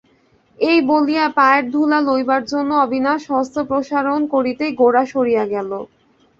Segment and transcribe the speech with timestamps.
[0.59, 5.71] এই বলিয়া পায়ের ধুলা লইবার জন্য অবিনাশ হস্ত প্রসারণ করিতেই গোরা সরিয়া গেল।